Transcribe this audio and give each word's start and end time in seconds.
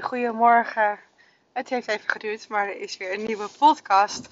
Goedemorgen. 0.00 0.98
Het 1.52 1.68
heeft 1.68 1.88
even 1.88 2.08
geduurd, 2.08 2.48
maar 2.48 2.66
er 2.66 2.80
is 2.80 2.96
weer 2.96 3.14
een 3.14 3.24
nieuwe 3.24 3.48
podcast. 3.58 4.28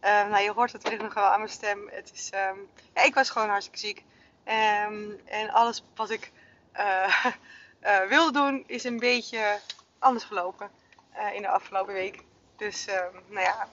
Ehm, 0.00 0.30
nou, 0.30 0.42
je 0.42 0.52
hoort 0.52 0.72
het 0.72 0.82
wellicht 0.82 1.02
nog 1.02 1.14
wel 1.14 1.24
aan 1.24 1.38
mijn 1.38 1.50
stem. 1.50 1.88
Het 1.90 2.10
is, 2.14 2.30
ehm, 2.30 2.56
ja, 2.94 3.02
ik 3.02 3.14
was 3.14 3.30
gewoon 3.30 3.48
hartstikke 3.48 3.78
ziek. 3.78 4.04
Ehm, 4.44 5.10
en 5.24 5.50
alles 5.50 5.84
wat 5.94 6.10
ik 6.10 6.32
eh, 6.72 7.24
eh, 7.80 8.00
wilde 8.08 8.32
doen 8.32 8.64
is 8.66 8.84
een 8.84 8.98
beetje 8.98 9.58
anders 9.98 10.24
gelopen 10.24 10.70
eh, 11.12 11.34
in 11.34 11.42
de 11.42 11.48
afgelopen 11.48 11.94
week. 11.94 12.22
Dus, 12.56 12.86
nou 13.28 13.44
ja. 13.44 13.68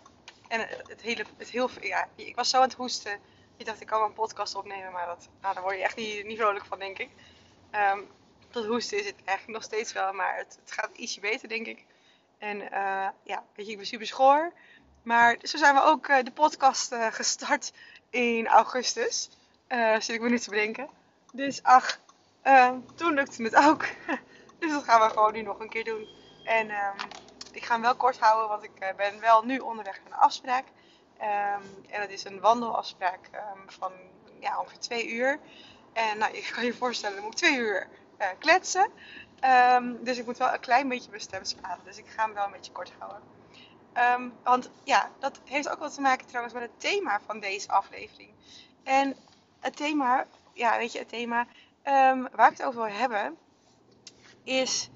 En 0.47 0.67
het 0.87 1.01
hele, 1.01 1.25
het 1.37 1.49
heel, 1.49 1.69
ja, 1.81 2.07
ik 2.15 2.35
was 2.35 2.49
zo 2.49 2.57
aan 2.57 2.63
het 2.63 2.73
hoesten. 2.73 3.19
Ik 3.57 3.65
dacht, 3.65 3.81
ik 3.81 3.87
kan 3.87 3.99
wel 3.99 4.07
een 4.07 4.13
podcast 4.13 4.55
opnemen, 4.55 4.91
maar 4.91 5.05
dat, 5.05 5.27
nou, 5.41 5.53
daar 5.53 5.63
word 5.63 5.75
je 5.75 5.83
echt 5.83 5.95
niet, 5.95 6.25
niet 6.25 6.37
vrolijk 6.37 6.65
van, 6.65 6.79
denk 6.79 6.97
ik 6.97 7.09
dat 8.53 8.65
hoesten 8.65 8.99
is 8.99 9.05
het 9.05 9.15
eigenlijk 9.25 9.57
nog 9.57 9.67
steeds 9.67 9.93
wel, 9.93 10.13
maar 10.13 10.37
het, 10.37 10.57
het 10.61 10.71
gaat 10.71 10.89
ietsje 10.95 11.19
beter, 11.19 11.49
denk 11.49 11.65
ik. 11.65 11.85
En 12.37 12.61
uh, 12.61 13.07
ja, 13.23 13.43
weet 13.55 13.65
je, 13.65 13.71
ik 13.71 13.77
ben 13.77 13.85
super 13.85 14.07
schoor. 14.07 14.51
Maar 15.03 15.37
zo 15.41 15.57
zijn 15.57 15.75
we 15.75 15.81
ook 15.81 16.07
uh, 16.07 16.23
de 16.23 16.31
podcast 16.31 16.91
uh, 16.91 17.07
gestart 17.11 17.73
in 18.09 18.47
augustus. 18.47 19.29
zit 19.99 20.09
ik 20.09 20.21
me 20.21 20.29
nu 20.29 20.39
te 20.39 20.49
bedenken. 20.49 20.89
Dus 21.33 21.63
ach, 21.63 21.99
toen 22.95 23.13
lukte 23.13 23.43
het 23.43 23.55
ook. 23.55 23.85
dus 24.59 24.71
dat 24.71 24.83
gaan 24.83 25.01
we 25.01 25.09
gewoon 25.09 25.33
nu 25.33 25.41
nog 25.41 25.59
een 25.59 25.69
keer 25.69 25.83
doen. 25.83 26.07
En 26.43 26.69
um, 26.69 26.95
ik 27.51 27.65
ga 27.65 27.73
hem 27.73 27.81
wel 27.81 27.95
kort 27.95 28.19
houden, 28.19 28.49
want 28.49 28.63
ik 28.63 28.95
ben 28.97 29.19
wel 29.19 29.45
nu 29.45 29.59
onderweg 29.59 29.99
naar 30.03 30.13
een 30.13 30.19
afspraak. 30.19 30.65
Um, 31.21 31.85
en 31.89 32.01
dat 32.01 32.09
is 32.09 32.23
een 32.23 32.39
wandelafspraak 32.39 33.29
um, 33.33 33.71
van 33.71 33.91
ja, 34.39 34.59
ongeveer 34.59 34.79
twee 34.79 35.07
uur. 35.07 35.39
En 35.93 36.17
nou, 36.17 36.35
je 36.35 36.49
kan 36.51 36.65
je 36.65 36.73
voorstellen, 36.73 37.15
dan 37.15 37.25
moet 37.25 37.37
twee 37.37 37.57
uur 37.57 37.87
uh, 38.21 38.27
kletsen. 38.39 38.87
Um, 39.75 40.03
dus 40.03 40.17
ik 40.17 40.25
moet 40.25 40.37
wel 40.37 40.53
een 40.53 40.59
klein 40.59 40.87
beetje 40.87 41.09
mijn 41.09 41.21
stem 41.21 41.43
sparen. 41.43 41.83
Dus 41.83 41.97
ik 41.97 42.07
ga 42.07 42.23
hem 42.25 42.33
wel 42.33 42.45
een 42.45 42.51
beetje 42.51 42.71
kort 42.71 42.91
houden. 42.97 43.21
Um, 44.21 44.33
want 44.43 44.69
ja, 44.83 45.09
dat 45.19 45.39
heeft 45.45 45.69
ook 45.69 45.79
wat 45.79 45.93
te 45.93 46.01
maken 46.01 46.27
trouwens 46.27 46.53
met 46.53 46.63
het 46.63 46.79
thema 46.79 47.19
van 47.25 47.39
deze 47.39 47.69
aflevering. 47.69 48.29
En 48.83 49.15
het 49.59 49.75
thema, 49.75 50.25
ja, 50.53 50.77
weet 50.77 50.91
je, 50.91 50.99
het 50.99 51.09
thema 51.09 51.39
um, 51.83 52.27
waar 52.35 52.51
ik 52.51 52.57
het 52.57 52.63
over 52.63 52.83
wil 52.83 52.93
hebben, 52.93 53.37
is 54.43 54.89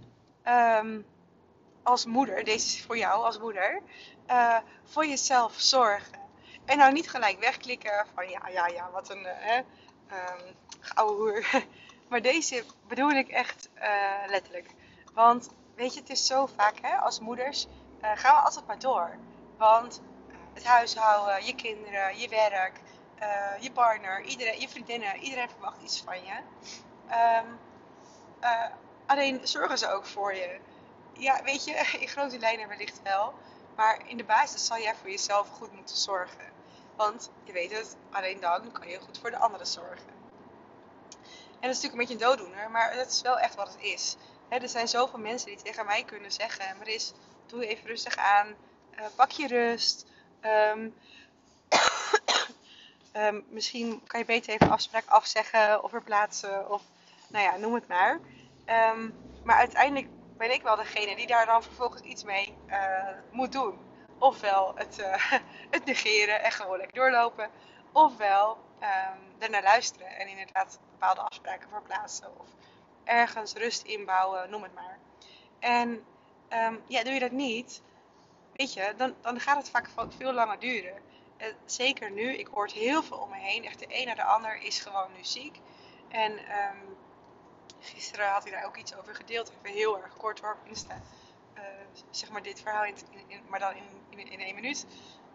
als 1.86 2.06
moeder, 2.06 2.44
deze 2.44 2.66
is 2.66 2.84
voor 2.86 2.98
jou 2.98 3.24
als 3.24 3.40
moeder, 3.40 3.82
uh, 4.30 4.58
voor 4.84 5.06
jezelf 5.06 5.54
zorgen. 5.58 6.20
En 6.66 6.78
nou 6.78 6.94
niet 6.94 7.10
gelijk 7.10 7.40
wegklikken 7.40 8.06
van 8.14 8.30
ja, 8.30 8.48
ja, 8.48 8.68
ja, 8.68 8.90
wat 8.92 9.10
een 9.10 9.28
uh, 9.28 11.02
hoer. 11.06 11.46
Maar 12.08 12.22
deze 12.22 12.64
bedoel 12.88 13.10
ik 13.10 13.28
echt 13.28 13.70
uh, 13.76 13.84
letterlijk. 14.28 14.70
Want 15.14 15.50
weet 15.76 15.94
je, 15.94 16.00
het 16.00 16.10
is 16.10 16.26
zo 16.26 16.46
vaak 16.46 16.76
hè, 16.82 16.96
als 16.96 17.20
moeders 17.20 17.68
uh, 18.02 18.12
gaan 18.16 18.36
we 18.36 18.42
altijd 18.42 18.68
maar 18.68 18.80
door. 18.80 19.18
Want 19.58 20.02
het 20.54 20.66
huishouden, 20.66 21.46
je 21.46 21.56
kinderen, 21.56 22.18
je 22.18 22.28
werk, 22.28 22.80
uh, 23.20 23.64
je 23.64 23.72
partner, 23.72 24.22
iedereen, 24.22 24.60
je 24.60 24.70
vriendinnen, 24.70 25.18
iedereen 25.18 25.50
verwacht 25.50 25.82
iets 25.82 26.02
van 26.02 26.18
je. 26.24 26.38
Um, 27.42 27.60
alleen 29.06 29.48
zorgen 29.48 29.78
ze 29.78 29.92
ook 29.92 30.06
voor 30.06 30.36
je. 30.36 30.60
Ja, 31.14 31.44
weet 31.44 31.66
je, 31.66 31.74
in 32.02 32.08
grote 32.08 32.40
lijnen 32.40 32.68
wellicht 32.68 33.02
wel. 33.02 33.34
Maar 33.76 34.00
in 34.08 34.18
de 34.18 34.24
basis 34.24 34.66
zal 34.66 34.78
jij 34.78 34.96
voor 34.96 35.10
jezelf 35.10 35.50
goed 35.50 35.74
moeten 35.74 35.98
zorgen. 35.98 36.54
Want 36.96 37.32
je 37.44 37.52
weet 37.52 37.72
het, 37.72 37.96
alleen 38.12 38.40
dan 38.40 38.72
kan 38.72 38.88
je 38.88 39.00
goed 39.00 39.20
voor 39.20 39.32
de 39.32 39.38
anderen 39.38 39.68
zorgen. 39.68 40.25
En 41.66 41.72
dat 41.72 41.80
is 41.80 41.84
natuurlijk 41.84 42.12
een 42.12 42.18
beetje 42.18 42.36
een 42.36 42.38
dooddoener, 42.38 42.72
maar 42.72 42.96
dat 42.96 43.08
is 43.08 43.22
wel 43.22 43.40
echt 43.40 43.56
wat 43.56 43.68
het 43.68 43.84
is. 43.84 44.16
er 44.50 44.70
zijn 44.70 44.88
zoveel 44.88 45.20
mensen 45.20 45.48
die 45.48 45.62
tegen 45.62 45.86
mij 45.86 46.04
kunnen 46.04 46.32
zeggen: 46.32 46.78
Maris, 46.78 47.14
doe 47.46 47.68
even 47.68 47.88
rustig 47.88 48.18
aan, 48.18 48.48
uh, 48.48 49.06
pak 49.16 49.32
je 49.32 49.48
rust. 49.48 50.06
Um, 50.74 50.96
um, 53.14 53.46
misschien 53.58 54.04
kan 54.08 54.20
je 54.20 54.26
beter 54.26 54.54
even 54.54 54.70
afspraak 54.70 55.06
afzeggen 55.08 55.84
of 55.84 55.90
verplaatsen, 55.90 56.70
of 56.70 56.82
nou 57.28 57.44
ja, 57.44 57.58
noem 57.58 57.74
het 57.74 57.88
maar. 57.88 58.20
Um, 58.94 59.16
maar 59.44 59.58
uiteindelijk 59.58 60.08
ben 60.38 60.54
ik 60.54 60.62
wel 60.62 60.76
degene 60.76 61.16
die 61.16 61.28
daar 61.28 61.46
dan 61.46 61.64
vervolgens 61.64 62.02
iets 62.02 62.24
mee 62.24 62.58
uh, 62.68 63.08
moet 63.32 63.52
doen. 63.52 63.80
Ofwel 64.20 64.72
het, 64.76 65.00
uh, 65.00 65.32
het 65.76 65.86
negeren 65.86 66.44
en 66.44 66.52
gewoon 66.52 66.78
lekker 66.78 66.96
doorlopen, 66.96 67.50
ofwel 67.92 68.58
ernaar 69.40 69.64
luisteren 69.64 70.08
en 70.08 70.28
inderdaad 70.28 70.80
bepaalde 71.00 71.22
afspraken 71.22 71.70
verplaatsen 71.70 72.40
of 72.40 72.48
ergens 73.04 73.54
rust 73.54 73.84
inbouwen, 73.84 74.50
noem 74.50 74.64
het 74.64 74.74
maar. 74.74 74.98
En 75.60 75.90
um, 76.50 76.82
ja, 76.88 77.04
doe 77.04 77.14
je 77.14 77.20
dat 77.20 77.32
niet, 77.32 77.82
weet 78.56 78.74
je, 78.74 78.94
dan, 78.98 79.16
dan 79.22 79.40
gaat 79.40 79.58
het 79.58 79.70
vaak 79.70 79.88
veel 80.18 80.34
langer 80.34 80.60
duren. 80.60 81.02
Uh, 81.38 81.48
zeker 81.66 82.12
nu, 82.12 82.34
ik 82.34 82.48
hoor 82.48 82.64
het 82.64 82.74
heel 82.74 83.04
veel 83.04 83.18
om 83.18 83.30
me 83.30 83.38
heen. 83.38 83.66
Echt 83.66 83.80
de 83.80 83.86
een 83.90 84.06
naar 84.06 84.16
de 84.16 84.24
ander 84.24 84.62
is 84.62 84.80
gewoon 84.80 85.12
nu 85.16 85.24
ziek. 85.24 85.60
En 86.08 86.32
um, 86.32 86.98
gisteren 87.80 88.30
had 88.30 88.44
hij 88.44 88.52
daar 88.52 88.66
ook 88.66 88.78
iets 88.78 88.96
over 88.96 89.16
gedeeld. 89.16 89.52
Even 89.52 89.78
heel 89.78 90.02
erg 90.02 90.18
kort 90.18 90.40
hoor 90.40 90.58
Insta. 90.64 91.02
Uh, 91.58 91.62
zeg 92.10 92.30
maar 92.30 92.44
dit 92.44 92.62
verhaal, 92.62 92.86
in, 92.86 92.96
in, 93.28 93.42
maar 93.48 93.60
dan 93.60 93.74
in, 94.10 94.30
in, 94.30 94.40
één 94.40 94.56
minuut. 94.56 94.86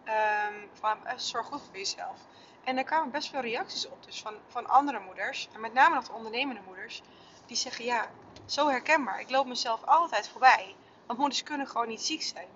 Um, 0.05 0.69
van, 0.73 0.97
uh, 1.05 1.11
zorg 1.15 1.45
goed 1.45 1.61
voor 1.61 1.77
jezelf. 1.77 2.19
En 2.63 2.77
er 2.77 2.83
kwamen 2.83 3.11
best 3.11 3.29
veel 3.29 3.41
reacties 3.41 3.87
op, 3.87 4.03
dus 4.03 4.21
van, 4.21 4.35
van 4.47 4.67
andere 4.67 4.99
moeders, 4.99 5.47
en 5.53 5.59
met 5.59 5.73
name 5.73 5.95
nog 5.95 6.07
de 6.07 6.13
ondernemende 6.13 6.61
moeders, 6.65 7.01
die 7.45 7.57
zeggen 7.57 7.85
ja, 7.85 8.11
zo 8.45 8.67
herkenbaar. 8.67 9.19
Ik 9.19 9.29
loop 9.29 9.45
mezelf 9.45 9.83
altijd 9.85 10.29
voorbij, 10.29 10.75
want 11.05 11.19
moeders 11.19 11.43
kunnen 11.43 11.67
gewoon 11.67 11.87
niet 11.87 12.01
ziek 12.01 12.21
zijn. 12.21 12.47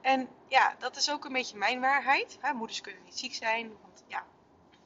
En 0.00 0.28
ja, 0.48 0.74
dat 0.78 0.96
is 0.96 1.10
ook 1.10 1.24
een 1.24 1.32
beetje 1.32 1.56
mijn 1.56 1.80
waarheid. 1.80 2.38
Hè? 2.40 2.52
Moeders 2.52 2.80
kunnen 2.80 3.02
niet 3.04 3.18
ziek 3.18 3.34
zijn, 3.34 3.76
want 3.82 4.04
ja, 4.06 4.24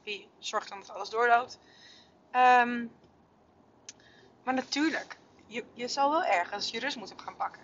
wie 0.02 0.28
zorgt 0.38 0.68
dan 0.68 0.80
dat 0.80 0.90
alles 0.90 1.08
doorloopt? 1.08 1.58
Um, 2.32 2.92
maar 4.42 4.54
natuurlijk, 4.54 5.18
je, 5.46 5.64
je 5.74 5.88
zal 5.88 6.10
wel 6.10 6.24
ergens 6.24 6.70
je 6.70 6.78
rust 6.78 6.96
moeten 6.96 7.20
gaan 7.20 7.36
pakken. 7.36 7.62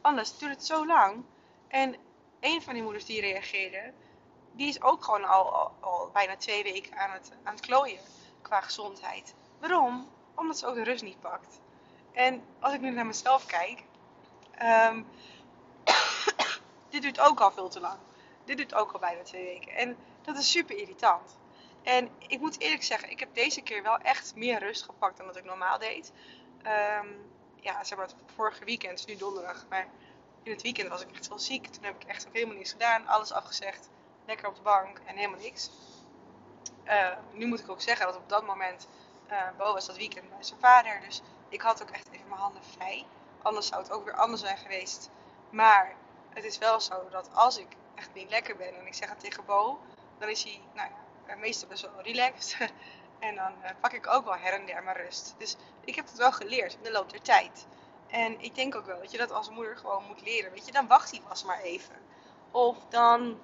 Anders 0.00 0.38
duurt 0.38 0.52
het 0.52 0.66
zo 0.66 0.86
lang. 0.86 1.24
En 1.68 1.96
een 2.40 2.62
van 2.62 2.74
die 2.74 2.82
moeders 2.82 3.04
die 3.04 3.20
reageerde, 3.20 3.92
die 4.52 4.68
is 4.68 4.82
ook 4.82 5.04
gewoon 5.04 5.24
al, 5.24 5.72
al, 5.80 6.10
bijna 6.12 6.36
twee 6.36 6.62
weken 6.62 6.98
aan 6.98 7.10
het, 7.10 7.32
aan 7.42 7.54
het 7.54 7.66
klooien 7.66 8.00
qua 8.42 8.60
gezondheid. 8.60 9.34
Waarom? 9.58 10.08
Omdat 10.34 10.58
ze 10.58 10.66
ook 10.66 10.74
de 10.74 10.84
rust 10.84 11.02
niet 11.02 11.20
pakt. 11.20 11.60
En 12.12 12.42
als 12.60 12.74
ik 12.74 12.80
nu 12.80 12.90
naar 12.90 13.06
mezelf 13.06 13.46
kijk, 13.46 13.82
um, 14.62 15.06
dit 16.90 17.02
duurt 17.02 17.20
ook 17.20 17.40
al 17.40 17.50
veel 17.50 17.68
te 17.68 17.80
lang. 17.80 17.98
Dit 18.44 18.56
duurt 18.56 18.74
ook 18.74 18.92
al 18.92 18.98
bijna 18.98 19.22
twee 19.22 19.44
weken. 19.44 19.72
En 19.72 19.96
dat 20.22 20.38
is 20.38 20.50
super 20.50 20.76
irritant. 20.76 21.36
En 21.82 22.08
ik 22.26 22.40
moet 22.40 22.60
eerlijk 22.60 22.82
zeggen, 22.82 23.10
ik 23.10 23.20
heb 23.20 23.34
deze 23.34 23.60
keer 23.60 23.82
wel 23.82 23.98
echt 23.98 24.34
meer 24.34 24.58
rust 24.58 24.82
gepakt 24.82 25.16
dan 25.16 25.26
dat 25.26 25.36
ik 25.36 25.44
normaal 25.44 25.78
deed. 25.78 26.12
Um, 27.02 27.30
ja, 27.60 27.84
zeg 27.84 27.98
maar, 27.98 28.08
vorige 28.34 28.64
weekend, 28.64 28.98
is 28.98 29.04
nu 29.04 29.16
donderdag, 29.16 29.66
maar 29.68 29.88
in 30.42 30.52
het 30.52 30.62
weekend 30.62 30.88
was 30.88 31.02
ik 31.02 31.12
echt 31.12 31.28
wel 31.28 31.38
ziek. 31.38 31.66
Toen 31.66 31.84
heb 31.84 32.02
ik 32.02 32.08
echt 32.08 32.26
ook 32.26 32.32
helemaal 32.32 32.56
niets 32.56 32.72
gedaan, 32.72 33.06
alles 33.06 33.32
afgezegd 33.32 33.88
lekker 34.28 34.48
op 34.48 34.54
de 34.54 34.62
bank 34.62 35.00
en 35.04 35.16
helemaal 35.16 35.40
niks. 35.40 35.70
Uh, 36.84 37.16
nu 37.32 37.46
moet 37.46 37.60
ik 37.60 37.70
ook 37.70 37.80
zeggen 37.80 38.06
dat 38.06 38.16
op 38.16 38.28
dat 38.28 38.46
moment 38.46 38.88
uh, 39.30 39.42
Bo 39.58 39.72
was 39.72 39.86
dat 39.86 39.96
weekend 39.96 40.28
bij 40.28 40.42
zijn 40.42 40.60
vader. 40.60 41.00
Dus 41.00 41.22
ik 41.48 41.60
had 41.60 41.82
ook 41.82 41.90
echt 41.90 42.08
even 42.10 42.28
mijn 42.28 42.40
handen 42.40 42.64
vrij. 42.64 43.06
Anders 43.42 43.66
zou 43.66 43.82
het 43.82 43.90
ook 43.90 44.04
weer 44.04 44.14
anders 44.14 44.40
zijn 44.40 44.56
geweest. 44.56 45.10
Maar 45.50 45.94
het 46.34 46.44
is 46.44 46.58
wel 46.58 46.80
zo 46.80 47.08
dat 47.10 47.30
als 47.34 47.58
ik 47.58 47.66
echt 47.94 48.14
niet 48.14 48.30
lekker 48.30 48.56
ben 48.56 48.78
en 48.78 48.86
ik 48.86 48.94
zeg 48.94 49.08
het 49.08 49.20
tegen 49.20 49.44
Bo, 49.44 49.78
dan 50.18 50.28
is 50.28 50.44
hij 50.44 50.60
nou 50.74 50.90
ja, 51.26 51.34
meestal 51.36 51.68
best 51.68 51.82
wel 51.82 52.02
relaxed. 52.02 52.72
en 53.18 53.34
dan 53.34 53.52
pak 53.80 53.92
ik 53.92 54.06
ook 54.06 54.24
wel 54.24 54.36
her 54.36 54.52
en 54.52 54.66
der 54.66 54.82
mijn 54.82 54.96
rust. 54.96 55.34
Dus 55.38 55.56
ik 55.84 55.94
heb 55.94 56.06
het 56.06 56.16
wel 56.16 56.32
geleerd 56.32 56.74
in 56.74 56.82
de 56.82 56.90
loop 56.90 57.10
der 57.10 57.22
tijd. 57.22 57.66
En 58.06 58.40
ik 58.40 58.54
denk 58.54 58.74
ook 58.74 58.86
wel 58.86 58.98
dat 58.98 59.10
je 59.10 59.18
dat 59.18 59.32
als 59.32 59.50
moeder 59.50 59.76
gewoon 59.76 60.04
moet 60.06 60.20
leren. 60.20 60.52
Weet 60.52 60.66
je, 60.66 60.72
dan 60.72 60.86
wacht 60.86 61.10
hij 61.10 61.20
pas 61.28 61.44
maar 61.44 61.60
even. 61.60 61.96
Of 62.50 62.76
dan 62.88 63.38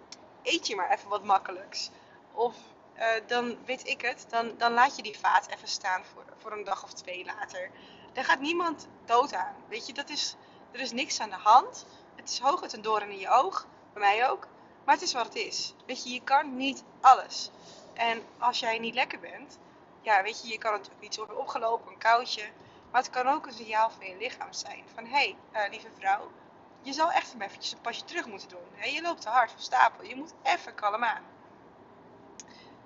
eet 0.45 0.67
je 0.67 0.77
maar 0.77 0.91
even 0.91 1.09
wat 1.09 1.25
makkelijks. 1.25 1.91
Of 2.33 2.55
uh, 2.97 3.05
dan 3.27 3.65
weet 3.65 3.87
ik 3.87 4.01
het, 4.01 4.27
dan, 4.29 4.55
dan 4.59 4.73
laat 4.73 4.97
je 4.97 5.03
die 5.03 5.19
vaat 5.19 5.47
even 5.47 5.69
staan 5.69 6.05
voor, 6.05 6.25
voor 6.37 6.53
een 6.53 6.65
dag 6.65 6.85
of 6.85 6.93
twee 6.93 7.25
later. 7.25 7.71
Daar 8.13 8.25
gaat 8.25 8.41
niemand 8.41 8.89
dood 9.05 9.35
aan. 9.35 9.55
Weet 9.69 9.87
je, 9.87 9.93
dat 9.93 10.09
is, 10.09 10.37
er 10.71 10.81
is 10.81 10.93
niks 10.93 11.21
aan 11.21 11.31
de 11.31 11.37
hand. 11.37 11.87
Het 12.15 12.29
is 12.29 12.39
hooguit 12.39 12.73
een 12.73 12.83
doorn 12.83 13.11
in 13.11 13.19
je 13.19 13.29
oog, 13.29 13.67
bij 13.93 14.03
mij 14.03 14.31
ook. 14.31 14.47
Maar 14.85 14.95
het 14.95 15.05
is 15.05 15.13
wat 15.13 15.25
het 15.25 15.35
is. 15.35 15.75
Weet 15.87 16.05
je, 16.05 16.13
je 16.13 16.23
kan 16.23 16.57
niet 16.57 16.85
alles. 17.01 17.51
En 17.95 18.23
als 18.39 18.59
jij 18.59 18.79
niet 18.79 18.95
lekker 18.95 19.21
bent, 19.21 19.59
ja, 20.01 20.23
weet 20.23 20.43
je, 20.43 20.49
je 20.49 20.59
kan 20.59 20.73
natuurlijk 20.73 21.13
zo 21.13 21.21
hebben 21.21 21.41
opgelopen, 21.41 21.93
een 21.93 21.99
koudje. 21.99 22.43
Maar 22.91 23.03
het 23.03 23.11
kan 23.11 23.29
ook 23.29 23.47
een 23.47 23.53
signaal 23.53 23.91
van 23.91 24.07
je 24.07 24.17
lichaam 24.17 24.53
zijn. 24.53 24.85
Van 24.95 25.05
hé, 25.05 25.11
hey, 25.11 25.37
uh, 25.53 25.71
lieve 25.71 25.89
vrouw, 25.99 26.31
je 26.85 26.93
zal 26.93 27.13
echt 27.13 27.35
eventjes 27.39 27.73
een 27.73 27.81
pasje 27.81 28.05
terug 28.05 28.27
moeten 28.27 28.49
doen. 28.49 28.93
Je 28.93 29.03
loopt 29.03 29.21
te 29.21 29.29
hard 29.29 29.51
van 29.51 29.61
stapel. 29.61 30.05
Je 30.05 30.17
moet 30.17 30.35
even 30.43 30.75
kalm 30.75 31.05
aan. 31.05 31.23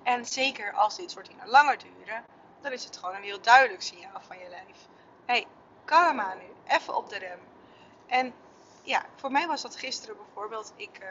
En 0.03 0.27
zeker 0.27 0.73
als 0.73 0.97
dit 0.97 1.11
soort 1.11 1.27
dingen 1.27 1.49
langer 1.49 1.79
duren, 1.79 2.25
dan 2.61 2.73
is 2.73 2.85
het 2.85 2.97
gewoon 2.97 3.15
een 3.15 3.23
heel 3.23 3.41
duidelijk 3.41 3.83
signaal 3.83 4.21
van 4.21 4.39
je 4.39 4.49
lijf. 4.49 4.89
Hé, 5.25 5.35
hey, 5.35 5.47
kalm 5.85 6.21
aan 6.21 6.39
nu. 6.39 6.45
Even 6.67 6.97
op 6.97 7.09
de 7.09 7.19
rem. 7.19 7.39
En 8.07 8.35
ja, 8.83 9.05
voor 9.17 9.31
mij 9.31 9.47
was 9.47 9.63
dat 9.63 9.77
gisteren 9.77 10.17
bijvoorbeeld. 10.17 10.73
Ik, 10.77 10.99
uh, 11.03 11.09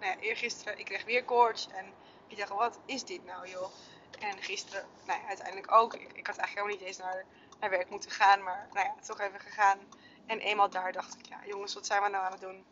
nou 0.00 0.12
ja, 0.12 0.16
eergisteren, 0.20 0.78
ik 0.78 0.84
kreeg 0.84 1.04
weer 1.04 1.24
koorts. 1.24 1.68
En 1.68 1.92
ik 2.26 2.38
dacht, 2.38 2.50
wat 2.50 2.78
is 2.84 3.04
dit 3.04 3.24
nou 3.24 3.48
joh? 3.48 3.70
En 4.18 4.42
gisteren, 4.42 4.86
nou 5.06 5.20
ja, 5.20 5.26
uiteindelijk 5.26 5.72
ook. 5.72 5.94
Ik, 5.94 6.12
ik 6.12 6.26
had 6.26 6.36
eigenlijk 6.36 6.48
helemaal 6.48 6.76
niet 6.76 6.86
eens 6.86 6.96
naar, 6.96 7.24
naar 7.60 7.70
werk 7.70 7.90
moeten 7.90 8.10
gaan. 8.10 8.42
Maar 8.42 8.68
nou 8.72 8.86
ja, 8.86 8.94
toch 9.06 9.20
even 9.20 9.40
gegaan. 9.40 9.78
En 10.28 10.38
eenmaal 10.38 10.70
daar 10.70 10.92
dacht 10.92 11.18
ik, 11.18 11.26
ja 11.26 11.40
jongens, 11.46 11.74
wat 11.74 11.86
zijn 11.86 12.02
we 12.02 12.08
nou 12.08 12.24
aan 12.24 12.32
het 12.32 12.40
doen? 12.40 12.64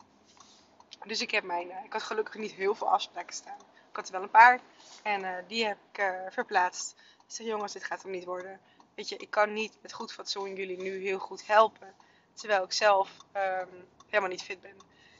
Dus 1.07 1.21
ik 1.21 1.31
heb 1.31 1.45
mijn, 1.45 1.69
uh, 1.69 1.85
ik 1.85 1.93
had 1.93 2.03
gelukkig 2.03 2.35
niet 2.35 2.53
heel 2.53 2.75
veel 2.75 2.91
afspraken 2.91 3.35
staan. 3.35 3.59
Ik 3.91 3.97
had 3.97 4.07
er 4.07 4.13
wel 4.13 4.23
een 4.23 4.31
paar. 4.31 4.61
En 5.03 5.23
uh, 5.23 5.31
die 5.47 5.67
heb 5.67 5.79
ik 5.93 5.99
uh, 5.99 6.21
verplaatst. 6.31 6.95
Ik 6.99 7.35
zeg, 7.35 7.47
jongens, 7.47 7.73
dit 7.73 7.85
gaat 7.85 8.03
hem 8.03 8.11
niet 8.11 8.25
worden. 8.25 8.61
Weet 8.95 9.09
je, 9.09 9.17
ik 9.17 9.31
kan 9.31 9.53
niet 9.53 9.79
met 9.83 9.93
goed 9.93 10.13
fatsoen 10.13 10.55
jullie 10.55 10.83
nu 10.83 11.03
heel 11.03 11.19
goed 11.19 11.47
helpen. 11.47 11.95
Terwijl 12.35 12.65
ik 12.65 12.73
zelf 12.73 13.11
um, 13.37 13.89
helemaal 14.07 14.31
niet 14.31 14.43
fit 14.43 14.61
ben. 14.61 14.77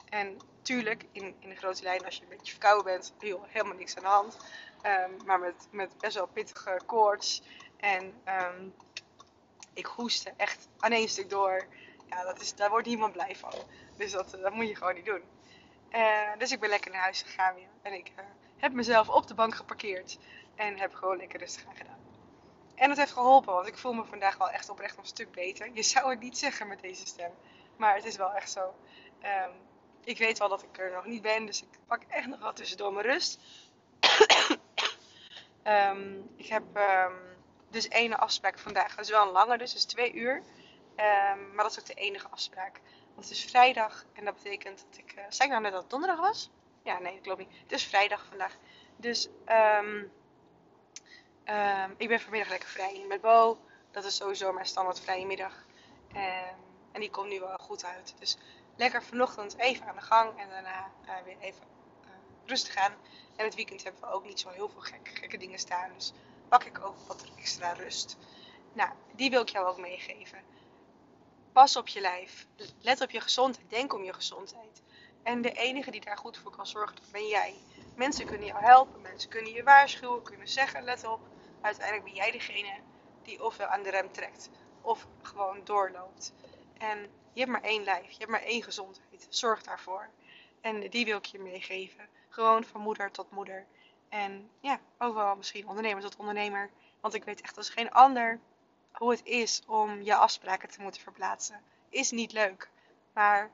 En 0.09 0.39
tuurlijk, 0.63 1.05
in, 1.13 1.37
in 1.39 1.49
de 1.49 1.57
grote 1.57 1.83
lijn, 1.83 2.05
als 2.05 2.17
je 2.17 2.23
een 2.23 2.29
beetje 2.29 2.53
verkouden 2.53 2.85
bent, 2.85 3.13
joh, 3.19 3.45
helemaal 3.47 3.77
niks 3.77 3.97
aan 3.97 4.03
de 4.03 4.09
hand. 4.09 4.37
Um, 4.83 5.25
maar 5.27 5.39
met, 5.39 5.69
met 5.71 5.99
best 5.99 6.15
wel 6.15 6.27
pittige 6.27 6.81
koorts. 6.87 7.43
En 7.77 8.23
um, 8.29 8.75
ik 9.75 9.87
hoestte 9.87 10.33
echt 10.37 10.69
aan 10.79 10.93
één 10.93 11.09
stuk 11.09 11.31
door. 11.31 11.67
Ja, 12.09 12.25
dat 12.25 12.41
is, 12.41 12.55
daar 12.55 12.71
wordt 12.71 12.87
niemand 12.87 13.13
blij 13.13 13.37
van. 13.37 13.53
Dus 13.97 14.13
dat, 14.13 14.31
dat 14.31 14.53
moet 14.53 14.69
je 14.69 14.77
gewoon 14.77 14.95
niet 14.95 15.05
doen. 15.05 15.23
Uh, 15.91 16.29
dus 16.39 16.53
ik 16.53 16.61
ben 16.61 16.69
lekker 16.69 16.91
naar 16.91 17.01
huis 17.01 17.23
gegaan 17.23 17.55
weer. 17.55 17.69
En 17.83 17.93
ik 17.93 18.13
uh, 18.19 18.25
heb 18.57 18.73
mezelf 18.73 19.09
op 19.09 19.27
de 19.27 19.35
bank 19.35 19.55
geparkeerd. 19.55 20.19
En 20.55 20.79
heb 20.79 20.95
gewoon 20.95 21.17
lekker 21.17 21.39
rustig 21.39 21.67
aan 21.67 21.77
gedaan. 21.77 22.07
En 22.75 22.89
dat 22.89 22.99
heeft 22.99 23.13
geholpen, 23.13 23.53
want 23.53 23.67
ik 23.67 23.79
voel 23.79 23.93
me 23.93 24.05
vandaag 24.05 24.37
wel 24.37 24.51
echt 24.51 24.69
oprecht 24.69 24.99
een 24.99 25.07
stuk 25.07 25.31
beter. 25.31 25.71
Je 25.73 25.83
zou 25.83 26.11
het 26.11 26.21
niet 26.21 26.39
zeggen 26.39 26.69
met 26.69 26.81
deze 26.81 27.07
stem. 27.07 27.31
Maar 27.77 27.95
het 27.95 28.05
is 28.05 28.17
wel 28.17 28.33
echt 28.33 28.51
zo. 28.51 28.75
Um, 29.23 29.53
ik 30.05 30.19
weet 30.19 30.39
wel 30.39 30.49
dat 30.49 30.63
ik 30.63 30.79
er 30.79 30.93
nog 30.93 31.05
niet 31.05 31.23
ben, 31.23 31.47
dus 31.47 31.63
ik 31.63 31.69
pak 31.87 32.03
echt 32.09 32.27
nog 32.27 32.41
wat 32.41 32.57
tussendoor 32.57 32.93
mijn 32.93 33.07
rust. 33.07 33.41
um, 35.65 36.31
ik 36.37 36.47
heb 36.47 36.63
um, 36.77 37.17
dus 37.71 37.89
één 37.89 38.19
afspraak 38.19 38.59
vandaag. 38.59 38.95
Dat 38.95 39.05
is 39.05 39.11
wel 39.11 39.27
een 39.27 39.33
lange, 39.33 39.59
dus 39.59 39.75
is 39.75 39.85
twee 39.85 40.13
uur. 40.13 40.43
Maar 40.97 41.65
dat 41.65 41.71
is 41.71 41.79
ook 41.79 41.87
de 41.87 41.95
enige 41.95 42.29
afspraak. 42.29 42.81
Want 43.15 43.29
het 43.29 43.37
is 43.37 43.45
vrijdag 43.45 44.05
en 44.13 44.25
dat 44.25 44.35
betekent 44.35 44.87
dat 44.91 44.99
ik... 44.99 45.15
Uh, 45.17 45.25
zei 45.29 45.49
ik 45.49 45.51
nou 45.51 45.63
net 45.63 45.73
dat 45.73 45.81
het 45.81 45.91
donderdag 45.91 46.19
was? 46.19 46.51
Ja, 46.83 46.99
nee, 46.99 47.13
dat 47.13 47.23
klopt 47.23 47.39
niet. 47.39 47.59
Het 47.63 47.73
is 47.73 47.85
vrijdag 47.85 48.25
vandaag. 48.29 48.57
Dus 48.97 49.29
um, 49.49 50.13
ik 51.97 52.09
ben 52.09 52.21
vanmiddag 52.21 52.49
lekker 52.49 52.69
vrij 52.69 53.05
met 53.09 53.21
Bo. 53.21 53.59
Dat 53.91 54.05
is 54.05 54.17
sowieso 54.17 54.53
mijn 54.53 54.67
standaard 54.67 55.01
vrije 55.01 55.27
middag. 55.27 55.67
En 56.93 57.01
die 57.01 57.11
komt 57.11 57.29
nu 57.29 57.41
wel 57.41 57.59
goed 57.59 57.85
uit. 57.85 58.15
Dus 58.19 58.39
lekker 58.77 59.03
vanochtend 59.03 59.59
even 59.59 59.87
aan 59.87 59.95
de 59.97 60.03
gang 60.03 60.41
en 60.41 60.49
daarna 60.49 60.91
uh, 61.05 61.15
weer 61.25 61.37
even 61.41 61.63
uh, 62.05 62.09
rustig 62.45 62.77
aan. 62.77 62.95
En 63.37 63.45
het 63.45 63.55
weekend 63.55 63.83
hebben 63.83 64.01
we 64.01 64.09
ook 64.09 64.25
niet 64.25 64.41
zo 64.41 64.49
heel 64.49 64.69
veel 64.69 64.81
gek, 64.81 65.11
gekke 65.15 65.37
dingen 65.37 65.59
staan. 65.59 65.93
Dus 65.95 66.13
pak 66.49 66.65
ik 66.65 66.85
ook 66.85 66.97
wat 67.07 67.25
extra 67.39 67.73
rust. 67.73 68.17
Nou, 68.73 68.91
die 69.13 69.31
wil 69.31 69.43
ik 69.43 69.49
jou 69.49 69.67
ook 69.67 69.79
meegeven. 69.79 70.39
Pas 71.57 71.77
op 71.77 71.89
je 71.89 72.01
lijf. 72.01 72.47
Let 72.81 73.01
op 73.01 73.11
je 73.11 73.21
gezondheid. 73.21 73.71
Denk 73.71 73.95
om 73.95 74.05
je 74.05 74.13
gezondheid. 74.13 74.83
En 75.23 75.43
de 75.43 75.53
enige 75.53 75.91
die 75.91 76.01
daar 76.01 76.17
goed 76.17 76.39
voor 76.39 76.51
kan 76.51 76.67
zorgen, 76.67 76.97
dat 76.97 77.11
ben 77.11 77.27
jij. 77.27 77.55
Mensen 77.95 78.27
kunnen 78.27 78.47
jou 78.47 78.65
helpen, 78.65 79.01
mensen 79.01 79.31
kunnen 79.31 79.53
je 79.53 79.63
waarschuwen, 79.63 80.23
kunnen 80.23 80.49
zeggen, 80.49 80.85
let 80.85 81.07
op. 81.07 81.21
Uiteindelijk 81.61 82.05
ben 82.05 82.15
jij 82.15 82.31
degene 82.31 82.81
die 83.23 83.45
ofwel 83.45 83.67
aan 83.67 83.83
de 83.83 83.91
rem 83.91 84.13
trekt, 84.13 84.51
of 84.81 85.07
gewoon 85.23 85.61
doorloopt. 85.65 86.33
En 86.79 86.99
je 87.33 87.41
hebt 87.41 87.53
maar 87.53 87.63
één 87.63 87.85
lijf, 87.85 88.11
je 88.11 88.19
hebt 88.19 88.31
maar 88.31 88.43
één 88.43 88.63
gezondheid. 88.63 89.27
Zorg 89.29 89.63
daarvoor. 89.63 90.11
En 90.61 90.91
die 90.91 91.05
wil 91.05 91.19
ik 91.19 91.25
je 91.25 91.39
meegeven. 91.39 92.09
Gewoon 92.29 92.65
van 92.65 92.81
moeder 92.81 93.11
tot 93.11 93.31
moeder. 93.31 93.67
En 94.09 94.51
ja, 94.61 94.81
wel 94.99 95.37
misschien 95.37 95.69
ondernemer 95.69 96.03
tot 96.03 96.17
ondernemer. 96.17 96.71
Want 97.01 97.15
ik 97.15 97.25
weet 97.25 97.41
echt 97.41 97.57
als 97.57 97.71
geen 97.71 97.91
ander 97.91 98.41
hoe 98.99 99.11
het 99.11 99.25
is 99.25 99.63
om 99.67 100.03
je 100.03 100.15
afspraken 100.15 100.69
te 100.69 100.81
moeten 100.81 101.01
verplaatsen. 101.01 101.63
Is 101.89 102.11
niet 102.11 102.33
leuk. 102.33 102.71
Maar 103.13 103.51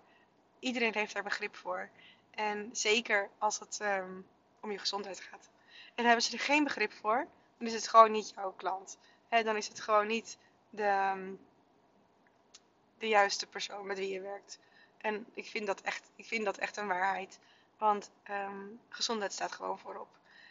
iedereen 0.59 0.95
heeft 0.95 1.15
daar 1.15 1.23
begrip 1.23 1.57
voor. 1.57 1.89
En 2.31 2.69
zeker 2.73 3.29
als 3.39 3.59
het 3.59 3.79
um, 3.83 4.27
om 4.61 4.71
je 4.71 4.79
gezondheid 4.79 5.21
gaat. 5.21 5.51
En 5.95 6.05
hebben 6.05 6.23
ze 6.23 6.33
er 6.33 6.43
geen 6.43 6.65
begrip 6.65 6.93
voor, 6.93 7.27
dan 7.59 7.67
is 7.67 7.73
het 7.73 7.89
gewoon 7.89 8.11
niet 8.11 8.33
jouw 8.35 8.53
klant. 8.53 8.99
He, 9.29 9.43
dan 9.43 9.57
is 9.57 9.69
het 9.69 9.81
gewoon 9.81 10.07
niet 10.07 10.39
de, 10.71 11.13
um, 11.15 11.41
de 12.99 13.09
juiste 13.09 13.47
persoon 13.47 13.87
met 13.87 13.99
wie 13.99 14.13
je 14.13 14.21
werkt. 14.21 14.59
En 14.99 15.27
ik 15.35 15.47
vind 15.47 15.67
dat 15.67 15.81
echt, 15.81 16.11
ik 16.17 16.25
vind 16.25 16.45
dat 16.45 16.59
echt 16.59 16.77
een 16.77 16.87
waarheid. 16.87 17.39
Want 17.79 18.11
um, 18.31 18.81
gezondheid 18.89 19.33
staat 19.33 19.53
gewoon 19.53 19.79
voorop. 19.79 20.09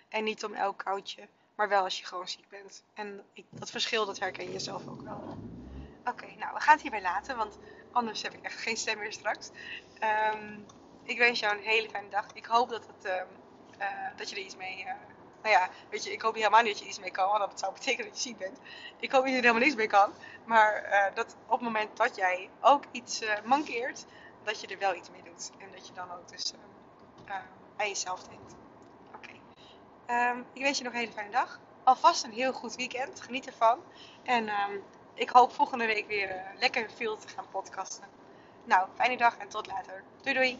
En 0.09 0.23
niet 0.23 0.43
om 0.43 0.53
elk 0.53 0.77
koudje, 0.77 1.27
maar 1.61 1.69
wel 1.69 1.83
als 1.83 1.99
je 1.99 2.05
gewoon 2.05 2.27
ziek 2.27 2.49
bent. 2.49 2.83
En 2.93 3.23
dat 3.49 3.71
verschil, 3.71 4.05
dat 4.05 4.19
herken 4.19 4.51
je 4.51 4.59
zelf 4.59 4.87
ook 4.87 5.01
wel. 5.01 5.37
Oké, 6.05 6.25
nou, 6.25 6.53
we 6.53 6.59
gaan 6.59 6.73
het 6.73 6.81
hierbij 6.81 7.01
laten, 7.01 7.37
want 7.37 7.57
anders 7.91 8.21
heb 8.21 8.33
ik 8.33 8.43
echt 8.43 8.59
geen 8.59 8.77
stem 8.77 8.97
meer 8.97 9.11
straks. 9.11 9.49
Um, 10.33 10.65
ik 11.03 11.17
wens 11.17 11.39
jou 11.39 11.57
een 11.57 11.63
hele 11.63 11.89
fijne 11.89 12.09
dag. 12.09 12.25
Ik 12.33 12.45
hoop 12.45 12.69
dat, 12.69 12.87
het, 12.87 13.05
um, 13.05 13.27
uh, 13.79 13.87
dat 14.15 14.29
je 14.29 14.35
er 14.35 14.41
iets 14.41 14.55
mee... 14.55 14.79
Uh, 14.79 14.91
nou 15.41 15.55
ja, 15.55 15.69
weet 15.89 16.03
je, 16.03 16.11
ik 16.11 16.21
hoop 16.21 16.35
helemaal 16.35 16.61
niet 16.61 16.71
dat 16.71 16.81
je 16.81 16.87
iets 16.87 16.99
mee 16.99 17.11
kan, 17.11 17.29
want 17.29 17.49
dat 17.49 17.59
zou 17.59 17.73
betekenen 17.73 18.05
dat 18.05 18.23
je 18.23 18.29
ziek 18.29 18.37
bent. 18.37 18.59
Ik 18.99 19.11
hoop 19.11 19.21
dat 19.21 19.31
je 19.31 19.37
er 19.37 19.41
helemaal 19.41 19.63
niks 19.63 19.75
mee 19.75 19.87
kan. 19.87 20.13
Maar 20.45 20.85
uh, 20.85 21.15
dat 21.15 21.35
op 21.45 21.51
het 21.51 21.61
moment 21.61 21.97
dat 21.97 22.15
jij 22.15 22.49
ook 22.61 22.83
iets 22.91 23.23
mankeert, 23.43 24.05
dat 24.43 24.61
je 24.61 24.67
er 24.67 24.79
wel 24.79 24.95
iets 24.95 25.09
mee 25.09 25.23
doet. 25.23 25.51
En 25.57 25.67
dat 25.71 25.87
je 25.87 25.93
dan 25.93 26.11
ook 26.11 26.29
dus 26.29 26.53
aan 27.77 27.87
jezelf 27.87 28.23
denkt. 28.23 28.55
Um, 30.11 30.45
ik 30.53 30.61
wens 30.61 30.77
je 30.77 30.83
nog 30.83 30.93
een 30.93 30.99
hele 30.99 31.11
fijne 31.11 31.31
dag. 31.31 31.59
Alvast 31.83 32.23
een 32.23 32.31
heel 32.31 32.53
goed 32.53 32.75
weekend. 32.75 33.21
Geniet 33.21 33.47
ervan. 33.47 33.79
En 34.23 34.49
um, 34.49 34.83
ik 35.13 35.29
hoop 35.29 35.53
volgende 35.53 35.85
week 35.85 36.07
weer 36.07 36.29
uh, 36.29 36.59
lekker 36.59 36.91
veel 36.95 37.17
te 37.17 37.27
gaan 37.27 37.45
podcasten. 37.51 38.07
Nou, 38.63 38.87
fijne 38.95 39.17
dag 39.17 39.37
en 39.37 39.47
tot 39.47 39.67
later. 39.67 40.03
Doei 40.21 40.35
doei! 40.35 40.59